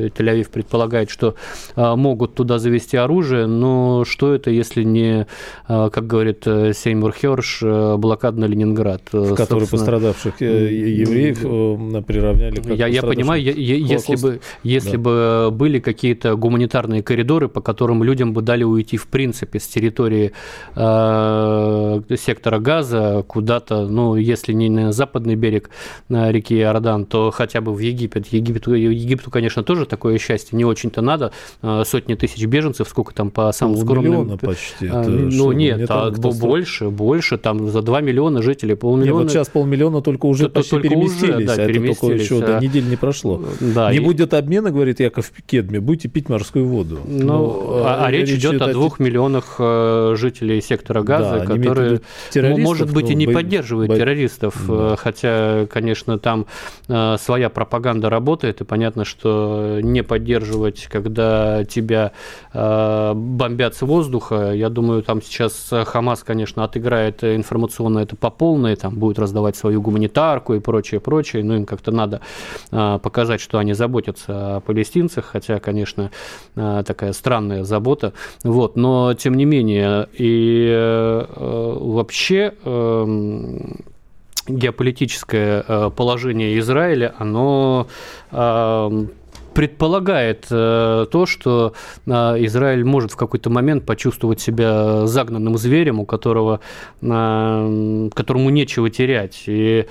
[0.09, 1.35] Тель-Авив предполагает, что
[1.77, 5.27] могут туда завести оружие, но что это, если не,
[5.67, 9.03] как говорит Сеймур Херш, блокада на Ленинград?
[9.13, 14.99] В который пострадавших евреев приравняли к Я, я понимаю, если бы, если да.
[14.99, 20.33] бы были какие-то гуманитарные коридоры, по которым людям бы дали уйти в принципе с территории
[20.75, 25.71] э, сектора газа куда-то, ну, если не на западный берег
[26.09, 28.27] реки Иордан, то хотя бы в Египет.
[28.33, 31.33] Египту, Египту, конечно, тоже такое счастье не очень-то надо.
[31.63, 34.39] Э, сотни тысяч беженцев, сколько там по самым скромным...
[34.39, 34.89] почти.
[34.89, 39.21] А, ну, нет, а больше, больше, там за 2 миллиона жителей, полмиллиона...
[39.21, 42.23] Нет, вот сейчас полмиллиона только уже почти только переместились, уже, да, а переместились, это только
[42.23, 42.47] еще а...
[42.47, 43.45] до недели не прошло.
[43.61, 44.01] Да, не и...
[44.01, 46.99] будет обмена, говорит Яков Кедми, будете пить морскую воду.
[47.07, 51.47] Ну, ну а, а речь, речь идет о двух миллионах э, жителей сектора газа, да,
[51.47, 52.01] которые,
[52.59, 54.95] может быть, и не поддерживают террористов, да.
[54.95, 56.47] Э, хотя, конечно, там
[56.89, 62.13] э, своя пропаганда работает, и понятно, что не поддерживать, когда тебя
[62.53, 68.95] бомбят с воздуха, я думаю, там сейчас Хамас, конечно, отыграет информационно это по полной, там
[68.95, 72.21] будет раздавать свою гуманитарку и прочее, прочее, но им как-то надо
[72.71, 76.11] показать, что они заботятся о палестинцах, хотя, конечно,
[76.55, 78.13] такая странная забота.
[78.43, 83.85] Вот, но тем не менее, и э, вообще эм,
[84.49, 87.87] геополитическое э, положение Израиля, оно
[88.33, 89.11] эм,
[89.57, 91.73] предполагает э, то, что
[92.05, 96.61] э, Израиль может в какой-то момент почувствовать себя загнанным зверем, у которого,
[97.01, 99.45] э, которому нечего терять.
[99.47, 99.87] И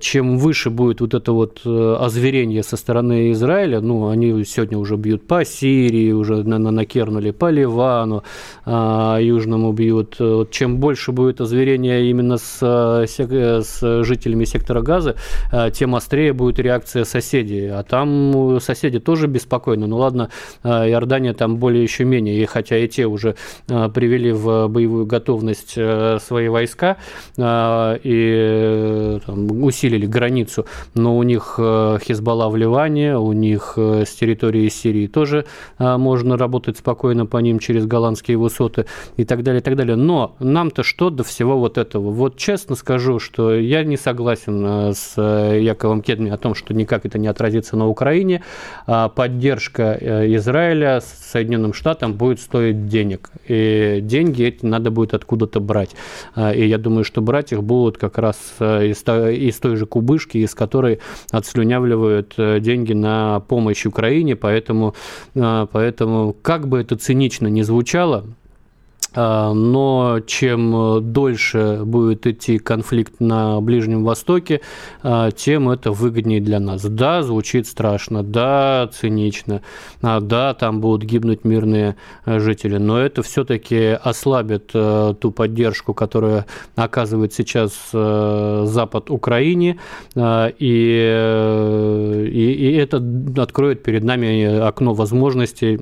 [0.00, 5.26] чем выше будет вот это вот озверение со стороны Израиля, ну, они сегодня уже бьют
[5.26, 8.22] по Сирии, уже накернули по Ливану,
[8.64, 10.16] Южному бьют.
[10.50, 15.16] Чем больше будет озверение именно с, с жителями сектора Газа,
[15.74, 17.68] тем острее будет реакция соседей.
[17.68, 18.23] А там
[18.60, 19.86] соседи тоже беспокойны.
[19.86, 20.30] Ну ладно,
[20.62, 23.36] э, Иордания там более еще менее, и хотя и те уже
[23.68, 26.96] э, привели в боевую готовность э, свои войска
[27.36, 35.06] и там, усилили границу, но у них Хизбалла в Ливане, у них с территории Сирии
[35.06, 35.44] тоже
[35.78, 39.96] можно работать спокойно по ним через голландские высоты и так далее, и так далее.
[39.96, 42.10] Но нам-то что до всего вот этого?
[42.10, 47.18] Вот честно скажу, что я не согласен с Яковом Кедми о том, что никак это
[47.18, 48.42] не отразится на Украине, Украине,
[48.86, 53.30] а поддержка э, Израиля Соединенным Штатам будет стоить денег.
[53.48, 55.90] И деньги эти надо будет откуда-то брать.
[56.34, 59.02] А, и я думаю, что брать их будут как раз э, из,
[59.58, 61.00] той же кубышки, из которой
[61.32, 64.36] отслюнявливают э, деньги на помощь Украине.
[64.36, 64.94] Поэтому,
[65.34, 68.24] поэтому как бы это цинично ни звучало,
[69.14, 74.60] но чем э, дольше будет идти конфликт на Ближнем Востоке,
[75.02, 76.82] а, тем это выгоднее для нас.
[76.82, 79.62] Да, звучит страшно, да, цинично,
[80.02, 85.94] а, да, там будут гибнуть мирные э, жители, но это все-таки ослабит э, ту поддержку,
[85.94, 86.44] которую
[86.74, 89.78] оказывает сейчас Запад Украине,
[90.16, 90.50] и,
[92.32, 93.02] и, и это
[93.36, 95.80] откроет перед нами окно возможностей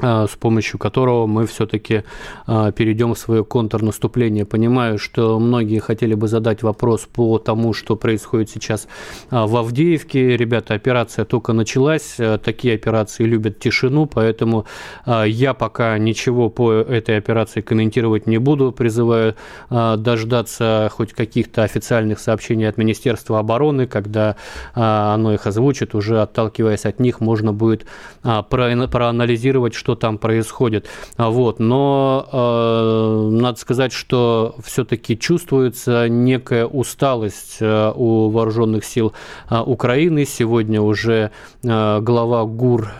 [0.00, 2.02] с помощью которого мы все-таки
[2.46, 4.46] а, перейдем в свое контрнаступление.
[4.46, 8.88] Понимаю, что многие хотели бы задать вопрос по тому, что происходит сейчас
[9.30, 10.36] а, в Авдеевке.
[10.36, 14.66] Ребята, операция только началась, такие операции любят тишину, поэтому
[15.06, 18.72] я пока ничего по этой операции комментировать не буду.
[18.72, 19.36] Призываю
[19.68, 24.36] дождаться хоть каких-то официальных сообщений от Министерства обороны, когда
[24.72, 27.84] оно их озвучит, уже отталкиваясь от них, можно будет
[28.22, 30.86] проанализировать, что там происходит.
[31.16, 31.58] А вот.
[31.58, 39.12] Но э, надо сказать, что все-таки чувствуется некая усталость э, у вооруженных сил
[39.50, 40.24] э, Украины.
[40.24, 41.30] Сегодня уже
[41.62, 42.90] э, глава ГУР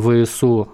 [0.00, 0.68] ВСУ,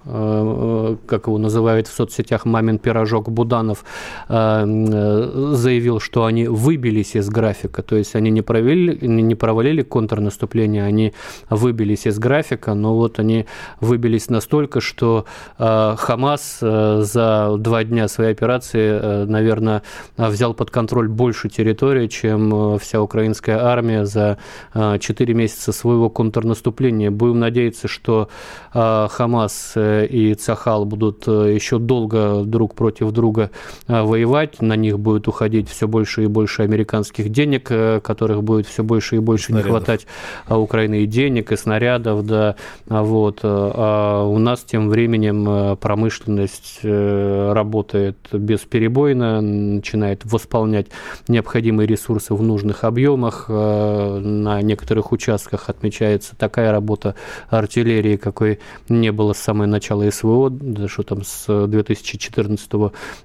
[1.07, 3.85] как его называют в соцсетях, мамин пирожок Буданов,
[4.29, 11.13] заявил, что они выбились из графика, то есть они не провели, не провалили контрнаступление, они
[11.51, 13.47] выбились из графика, но вот они
[13.81, 15.27] выбились настолько, что что
[15.59, 19.83] э, Хамас э, за два дня своей операции, э, наверное,
[20.17, 24.39] взял под контроль больше территории, чем вся украинская армия за
[24.75, 27.11] 4 месяца своего контрнаступления.
[27.11, 28.29] Будем надеяться, что
[28.73, 33.51] Хамас и Цахал будут еще долго друг против друга
[33.87, 37.69] воевать, на них будет уходить все больше и больше американских денег,
[38.03, 39.67] которых будет все больше и больше снарядов.
[39.67, 40.07] не хватать
[40.49, 43.41] Украины и денег, и снарядов, да, вот.
[43.43, 50.87] А у нас тем временем промышленность работает бесперебойно, начинает восполнять
[51.29, 53.49] необходимые ресурсы в нужных объемах.
[53.49, 57.15] На некоторых участках отмечается такая работа
[57.49, 60.53] артиллерии, какой не было с самого начала СВО,
[60.89, 62.73] что там с 2014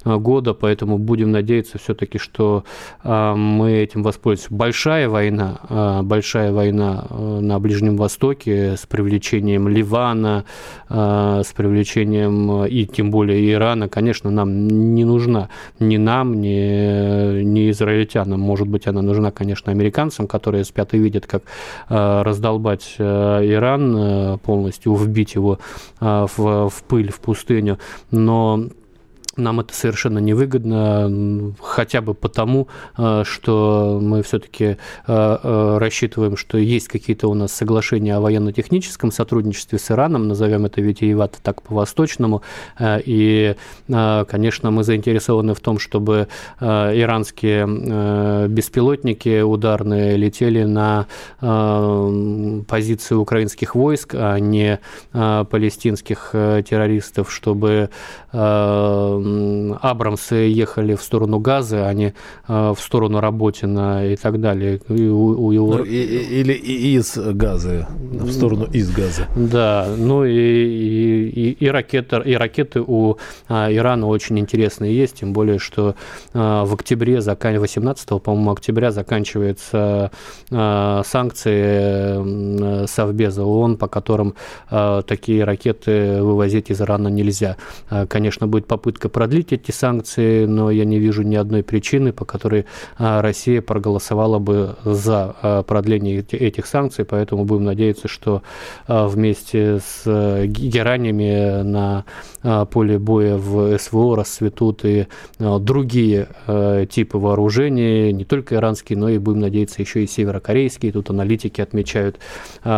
[0.05, 2.63] года, поэтому будем надеяться все-таки, что
[3.03, 4.53] мы этим воспользуемся.
[4.53, 10.45] Большая война, большая война на Ближнем Востоке с привлечением Ливана,
[10.89, 15.49] с привлечением и тем более Ирана, конечно, нам не нужна.
[15.79, 18.39] Ни нам, ни, ни израильтянам.
[18.39, 21.43] Может быть, она нужна, конечно, американцам, которые спят и видят, как
[21.89, 25.59] раздолбать Иран полностью, вбить его
[25.99, 27.77] в, в пыль, в пустыню.
[28.11, 28.65] Но
[29.41, 32.67] нам это совершенно невыгодно, хотя бы потому,
[32.97, 34.75] э, что мы все-таки э,
[35.07, 40.81] э, рассчитываем, что есть какие-то у нас соглашения о военно-техническом сотрудничестве с Ираном, назовем это
[40.81, 42.41] витиевато так по-восточному,
[42.79, 43.55] и,
[43.87, 46.27] конечно, мы заинтересованы в том, чтобы
[46.59, 51.07] иранские беспилотники ударные летели на
[52.67, 54.79] позиции украинских войск, а не
[55.11, 57.89] палестинских террористов, чтобы
[59.81, 62.13] Абрамсы ехали в сторону Газа, а не
[62.47, 64.81] э, в сторону Работина и так далее.
[64.89, 65.77] И у, у его...
[65.77, 69.27] ну, и, или из Газа, в сторону из Газа.
[69.35, 73.17] Да, ну и, и, и, ракеты, и ракеты у
[73.47, 75.95] а, Ирана очень интересные есть, тем более, что
[76.33, 80.11] а, в октябре, 18, по-моему, октября заканчиваются
[80.51, 84.35] а, санкции Совбеза ООН, по которым
[84.69, 87.57] такие ракеты вывозить из Ирана нельзя.
[88.07, 92.65] Конечно, будет попытка продлить эти санкции, но я не вижу ни одной причины, по которой
[92.97, 98.41] а, Россия проголосовала бы за а, продление этих санкций, поэтому будем надеяться, что
[98.87, 102.05] а, вместе с э, геранями на
[102.71, 105.07] поле боя в СВО расцветут и
[105.39, 106.27] другие
[106.89, 110.91] типы вооружений, не только иранские, но и, будем надеяться, еще и северокорейские.
[110.91, 112.19] Тут аналитики отмечают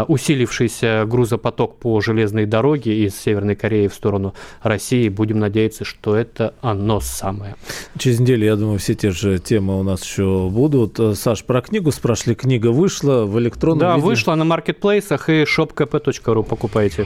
[0.07, 5.09] усилившийся грузопоток по железной дороге из Северной Кореи в сторону России.
[5.09, 7.55] Будем надеяться, что это оно самое.
[7.97, 10.99] Через неделю, я думаю, все те же темы у нас еще будут.
[10.99, 12.35] Э, Саш, про книгу спрашивали.
[12.35, 14.05] Книга вышла в электронном Да, виде?
[14.05, 17.05] вышла на маркетплейсах и shopkp.ru покупайте.